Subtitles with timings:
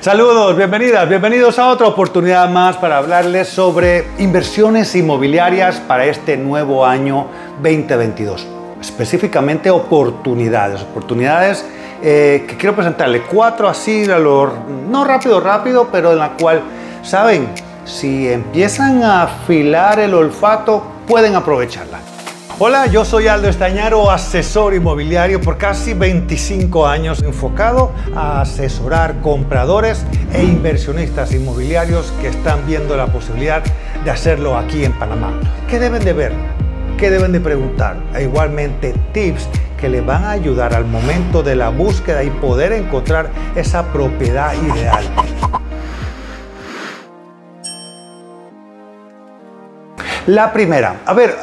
[0.00, 6.86] Saludos, bienvenidas, bienvenidos a otra oportunidad más para hablarles sobre inversiones inmobiliarias para este nuevo
[6.86, 7.26] año
[7.60, 8.46] 2022.
[8.80, 11.66] Específicamente oportunidades, oportunidades
[12.00, 13.22] eh, que quiero presentarles.
[13.28, 16.62] Cuatro así, no rápido, rápido, pero en la cual,
[17.02, 17.48] ¿saben?
[17.84, 21.98] Si empiezan a afilar el olfato, pueden aprovecharla.
[22.60, 30.04] Hola, yo soy Aldo Estañaro, asesor inmobiliario por casi 25 años, enfocado a asesorar compradores
[30.32, 33.62] e inversionistas inmobiliarios que están viendo la posibilidad
[34.02, 35.38] de hacerlo aquí en Panamá.
[35.68, 36.32] ¿Qué deben de ver?
[36.96, 37.96] ¿Qué deben de preguntar?
[38.12, 39.48] E igualmente tips
[39.80, 44.52] que les van a ayudar al momento de la búsqueda y poder encontrar esa propiedad
[44.54, 45.04] ideal.
[50.28, 51.38] La primera, a ver,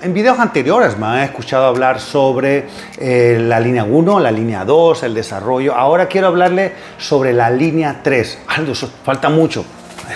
[0.00, 2.64] en videos anteriores me han escuchado hablar sobre
[2.96, 5.74] eh, la línea 1, la línea 2, el desarrollo.
[5.74, 8.38] Ahora quiero hablarle sobre la línea 3.
[8.46, 8.72] Aldo,
[9.04, 9.66] falta mucho.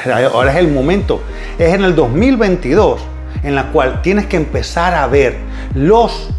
[0.33, 1.21] Ahora es el momento.
[1.59, 2.99] Es en el 2022
[3.43, 5.37] en la cual tienes que empezar a ver
[5.75, 6.31] los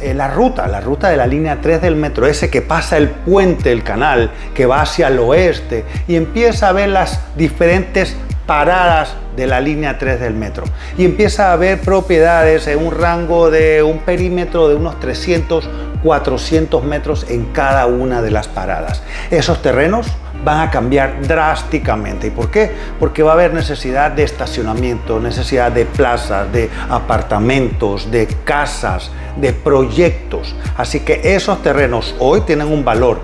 [0.00, 3.08] eh, la ruta, la ruta de la línea 3 del metro, ese que pasa el
[3.08, 8.14] puente, el canal, que va hacia el oeste y empieza a ver las diferentes
[8.46, 10.64] paradas de la línea 3 del metro
[10.96, 15.68] y empieza a ver propiedades en un rango de un perímetro de unos 300,
[16.02, 19.02] 400 metros en cada una de las paradas.
[19.30, 20.06] Esos terrenos
[20.44, 22.28] van a cambiar drásticamente.
[22.28, 22.70] ¿Y por qué?
[23.00, 29.52] Porque va a haber necesidad de estacionamiento, necesidad de plazas, de apartamentos, de casas, de
[29.52, 30.54] proyectos.
[30.76, 33.18] Así que esos terrenos hoy tienen un valor.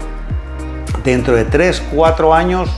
[1.05, 2.69] Dentro de 3, 4 años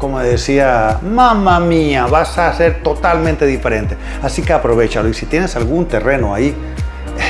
[0.00, 3.96] como decía, mamá mía, vas a ser totalmente diferente.
[4.22, 6.56] Así que aprovechalo y si tienes algún terreno ahí,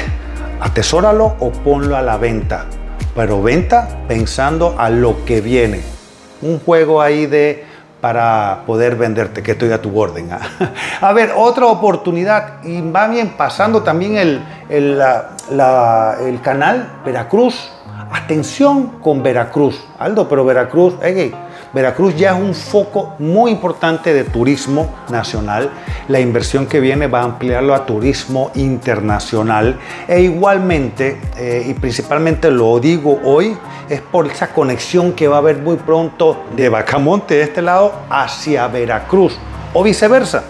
[0.60, 2.66] atesóralo o ponlo a la venta.
[3.14, 5.80] Pero venta pensando a lo que viene.
[6.42, 7.64] Un juego ahí de
[8.00, 10.30] para poder venderte, que estoy a tu orden.
[11.00, 17.70] a ver, otra oportunidad, y va bien pasando también el, el, canal Veracruz.
[18.12, 19.84] Atención con Veracruz.
[19.98, 21.34] Aldo, pero Veracruz, hey,
[21.72, 25.70] Veracruz ya es un foco muy importante de turismo nacional.
[26.08, 29.78] La inversión que viene va a ampliarlo a turismo internacional.
[30.08, 33.56] E igualmente, eh, y principalmente lo digo hoy,
[33.88, 37.92] es por esa conexión que va a haber muy pronto de Bacamonte de este lado
[38.08, 39.38] hacia Veracruz
[39.72, 40.42] o viceversa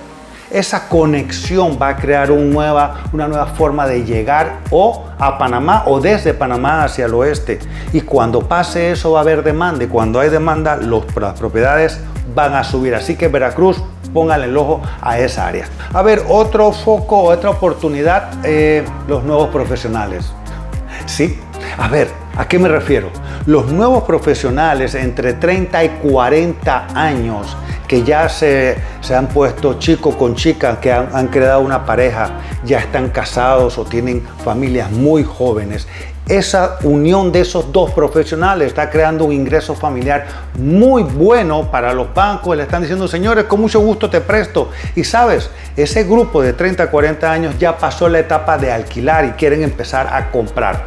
[0.51, 6.35] esa conexión va a crear una nueva forma de llegar o a Panamá o desde
[6.35, 7.59] Panamá hacia el oeste.
[7.93, 12.01] Y cuando pase eso va a haber demanda y cuando hay demanda las propiedades
[12.35, 12.95] van a subir.
[12.95, 15.67] Así que Veracruz, póngale el ojo a esa área.
[15.93, 20.33] A ver, otro foco, otra oportunidad, eh, los nuevos profesionales.
[21.07, 21.41] Sí,
[21.81, 23.09] a ver, ¿a qué me refiero?
[23.47, 27.57] Los nuevos profesionales entre 30 y 40 años
[27.89, 28.77] que ya se,
[29.17, 32.33] han puesto chico con chica, que han, creado una pareja,
[32.65, 35.89] ya están casados o tienen familias muy jóvenes
[36.29, 40.27] esa unión de esos dos profesionales está creando un ingreso familiar
[40.57, 42.57] muy bueno para los bancos.
[42.57, 44.71] Le están diciendo, señores, con mucho gusto te presto.
[44.95, 49.31] Y sabes, ese grupo de 30, 40 años ya pasó la etapa de alquilar y
[49.31, 50.85] quieren empezar a comprar.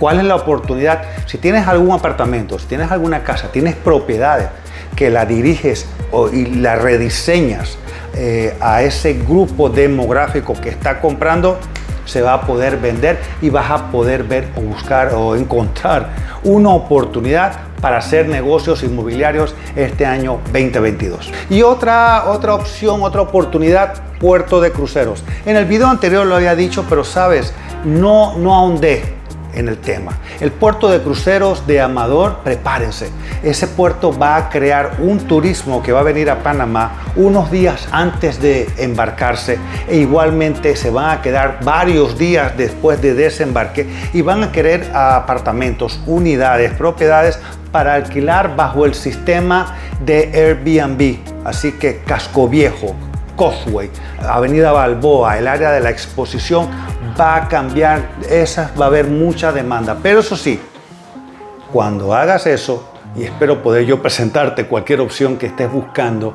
[0.00, 1.02] ¿Cuál es la oportunidad?
[1.26, 4.48] Si tienes algún apartamento, si tienes alguna casa, tienes propiedades,
[4.96, 5.86] que la diriges
[6.32, 7.78] y la rediseñas
[8.14, 11.58] eh, a ese grupo demográfico que está comprando,
[12.06, 16.08] se va a poder vender y vas a poder ver o buscar o encontrar
[16.42, 21.30] una oportunidad para hacer negocios inmobiliarios este año 2022.
[21.50, 25.22] Y otra, otra opción, otra oportunidad, puerto de cruceros.
[25.46, 29.19] En el video anterior lo había dicho, pero sabes, no, no ahondé
[29.54, 30.12] en el tema.
[30.40, 33.10] El puerto de cruceros de Amador, prepárense.
[33.42, 37.88] Ese puerto va a crear un turismo que va a venir a Panamá unos días
[37.90, 44.22] antes de embarcarse e igualmente se van a quedar varios días después de desembarque y
[44.22, 47.38] van a querer apartamentos, unidades, propiedades
[47.72, 51.18] para alquilar bajo el sistema de Airbnb.
[51.44, 52.94] Así que Casco Viejo,
[53.38, 53.90] Causeway,
[54.22, 56.68] Avenida Balboa, el área de la exposición
[57.20, 59.98] va a cambiar, esa va a haber mucha demanda.
[60.02, 60.58] Pero eso sí,
[61.70, 66.34] cuando hagas eso, y espero poder yo presentarte cualquier opción que estés buscando,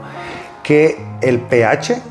[0.62, 2.02] que el PH,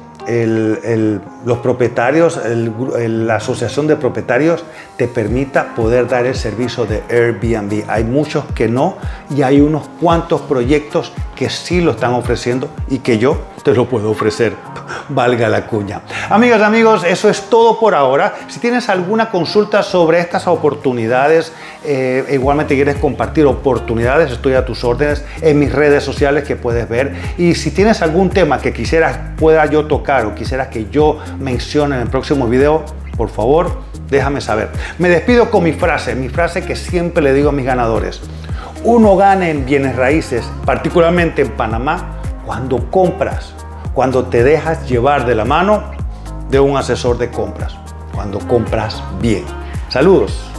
[1.45, 4.65] los propietarios, la asociación de propietarios
[4.97, 7.85] te permita poder dar el servicio de Airbnb.
[7.89, 8.97] Hay muchos que no
[9.29, 13.89] y hay unos cuantos proyectos que sí lo están ofreciendo y que yo te lo
[13.89, 14.53] puedo ofrecer,
[15.09, 16.03] valga la cuña.
[16.29, 18.35] Amigas, amigos, eso es todo por ahora.
[18.49, 21.51] Si tienes alguna consulta sobre estas oportunidades,
[21.83, 26.87] eh, igualmente quieres compartir oportunidades, estoy a tus órdenes en mis redes sociales que puedes
[26.89, 27.15] ver.
[27.39, 31.97] Y si tienes algún tema que quisieras pueda yo tocar o quisieras que yo mencione
[31.97, 32.85] en el próximo video,
[33.17, 33.79] por favor,
[34.11, 34.69] déjame saber.
[34.99, 38.21] Me despido con mi frase, mi frase que siempre le digo a mis ganadores.
[38.83, 42.14] Uno gana en bienes raíces, particularmente en Panamá,
[42.47, 43.55] cuando compras,
[43.93, 45.83] cuando te dejas llevar de la mano
[46.51, 47.77] de un asesor de compras,
[48.15, 49.45] cuando compras bien.
[49.89, 50.54] Saludos.